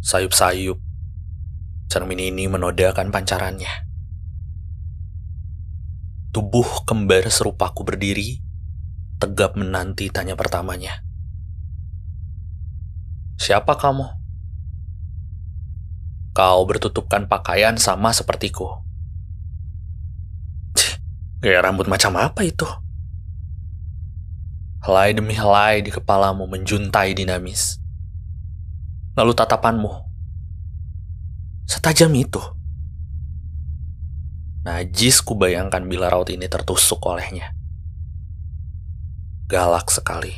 Sayup-sayup, 0.00 0.80
cermin 1.92 2.32
ini 2.32 2.48
menodakan 2.48 3.12
pancarannya. 3.12 3.68
Tubuh 6.32 6.88
kembar 6.88 7.28
serupaku 7.28 7.84
berdiri, 7.84 8.40
tegap 9.20 9.60
menanti 9.60 10.08
tanya 10.08 10.40
pertamanya. 10.40 11.04
Siapa 13.36 13.76
kamu? 13.76 14.08
Kau 16.32 16.60
bertutupkan 16.64 17.28
pakaian 17.28 17.76
sama 17.76 18.16
sepertiku. 18.16 18.80
Cih, 20.80 20.96
gaya 21.44 21.60
rambut 21.60 21.84
macam 21.92 22.16
apa 22.16 22.40
itu? 22.40 22.64
Helai 24.80 25.12
demi 25.12 25.36
helai 25.36 25.84
di 25.84 25.92
kepalamu 25.92 26.48
menjuntai 26.48 27.12
dinamis. 27.12 27.76
Lalu 29.20 29.36
tatapanmu. 29.36 29.92
Setajam 31.68 32.08
itu. 32.16 32.40
Najis 34.64 35.20
kubayangkan 35.20 35.84
bila 35.84 36.08
raut 36.08 36.32
ini 36.32 36.48
tertusuk 36.48 37.04
olehnya. 37.04 37.52
Galak 39.44 39.92
sekali. 39.92 40.32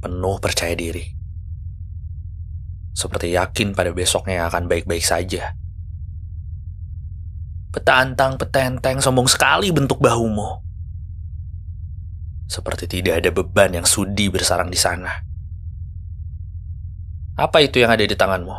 Penuh 0.00 0.40
percaya 0.40 0.72
diri. 0.72 1.04
Seperti 2.96 3.36
yakin 3.36 3.76
pada 3.76 3.92
besoknya 3.92 4.48
akan 4.48 4.64
baik-baik 4.64 5.04
saja. 5.04 5.52
Petantang 7.68 8.40
petenteng 8.40 9.04
sombong 9.04 9.28
sekali 9.28 9.68
bentuk 9.68 10.00
bahumu 10.00 10.64
seperti 12.44 12.86
tidak 12.86 13.24
ada 13.24 13.30
beban 13.32 13.72
yang 13.72 13.86
sudi 13.88 14.28
bersarang 14.28 14.68
di 14.68 14.78
sana. 14.78 15.10
Apa 17.34 17.66
itu 17.66 17.82
yang 17.82 17.90
ada 17.90 18.06
di 18.06 18.14
tanganmu? 18.14 18.54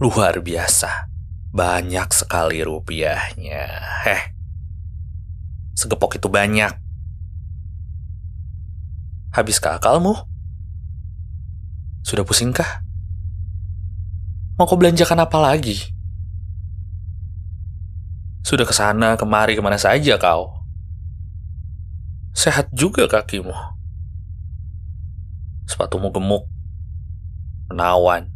Luar 0.00 0.40
biasa. 0.40 1.12
Banyak 1.52 2.08
sekali 2.16 2.64
rupiahnya. 2.64 3.68
Heh. 4.08 4.22
Segepok 5.76 6.16
itu 6.16 6.32
banyak. 6.32 6.72
Habiskah 9.36 9.76
akalmu? 9.76 10.16
Sudah 12.00 12.24
pusingkah? 12.24 12.80
Mau 14.56 14.64
kau 14.64 14.80
belanjakan 14.80 15.20
apa 15.20 15.36
lagi? 15.36 15.92
Sudah 18.40 18.64
ke 18.64 18.72
sana 18.72 19.20
kemari 19.20 19.52
ke 19.52 19.60
mana 19.60 19.76
saja 19.76 20.16
kau? 20.16 20.64
Sehat 22.32 22.72
juga 22.72 23.04
kakimu. 23.04 23.52
Sepatumu 25.68 26.08
gemuk, 26.08 26.48
menawan. 27.70 28.28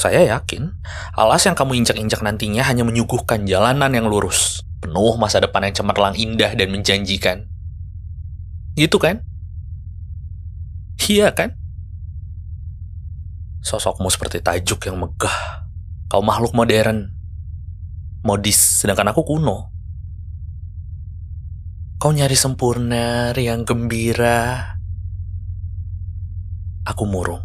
Saya 0.00 0.24
yakin, 0.24 0.80
alas 1.12 1.44
yang 1.44 1.52
kamu 1.52 1.84
injak-injak 1.84 2.24
nantinya 2.24 2.64
hanya 2.64 2.88
menyuguhkan 2.88 3.44
jalanan 3.44 3.92
yang 3.92 4.08
lurus, 4.08 4.64
penuh 4.80 5.20
masa 5.20 5.44
depan 5.44 5.68
yang 5.68 5.76
cemerlang 5.76 6.16
indah 6.16 6.56
dan 6.56 6.72
menjanjikan. 6.72 7.44
Gitu 8.80 8.96
kan? 8.96 9.20
Iya 11.04 11.36
kan? 11.36 11.52
Sosokmu 13.60 14.08
seperti 14.08 14.40
tajuk 14.40 14.88
yang 14.88 14.96
megah. 14.96 15.68
Kau 16.08 16.24
makhluk 16.24 16.56
modern. 16.56 17.12
Modis, 18.24 18.80
sedangkan 18.80 19.12
aku 19.12 19.20
kuno. 19.26 19.68
Kau 22.00 22.16
nyari 22.16 22.38
sempurna, 22.40 23.36
riang 23.36 23.68
gembira. 23.68 24.79
Aku 26.88 27.04
murung. 27.04 27.44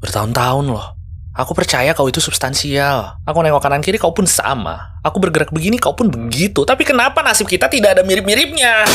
Bertahun-tahun 0.00 0.66
loh. 0.72 0.96
Aku 1.30 1.54
percaya 1.54 1.94
kau 1.94 2.10
itu 2.10 2.18
substansial. 2.18 3.20
Aku 3.22 3.38
nengok 3.44 3.62
kanan 3.62 3.84
kiri 3.84 4.00
kau 4.00 4.10
pun 4.10 4.26
sama. 4.26 4.98
Aku 5.04 5.22
bergerak 5.22 5.52
begini 5.54 5.78
kau 5.78 5.94
pun 5.94 6.10
begitu. 6.10 6.66
Tapi 6.66 6.82
kenapa 6.82 7.22
nasib 7.22 7.46
kita 7.46 7.70
tidak 7.70 7.94
ada 7.94 8.02
mirip-miripnya? 8.02 8.88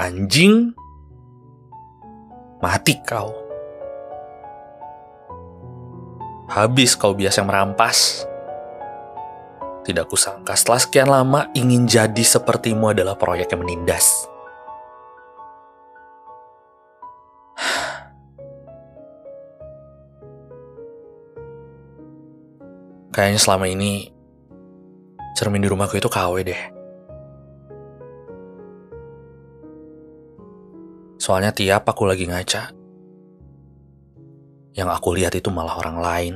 Anjing, 0.00 0.72
mati 2.64 2.96
kau. 3.04 3.49
Habis 6.50 6.98
kau 6.98 7.14
biasa 7.14 7.46
merampas. 7.46 8.26
Tidak 9.86 10.02
kusangka 10.10 10.58
setelah 10.58 10.82
sekian 10.82 11.06
lama 11.06 11.46
ingin 11.54 11.86
jadi 11.86 12.24
sepertimu 12.26 12.90
adalah 12.90 13.14
proyek 13.14 13.54
yang 13.54 13.62
menindas. 13.62 14.26
Kayaknya 23.14 23.38
selama 23.38 23.70
ini 23.70 24.10
cermin 25.38 25.62
di 25.62 25.70
rumahku 25.70 26.02
itu 26.02 26.10
KW 26.10 26.34
deh. 26.42 26.62
Soalnya 31.22 31.54
tiap 31.54 31.86
aku 31.86 32.10
lagi 32.10 32.26
ngaca, 32.26 32.74
yang 34.74 34.88
aku 34.90 35.14
lihat 35.18 35.34
itu 35.34 35.50
malah 35.50 35.78
orang 35.78 35.98
lain. 35.98 36.34